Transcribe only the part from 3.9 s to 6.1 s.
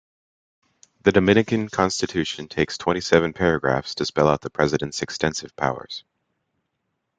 to spell out the president's extensive powers.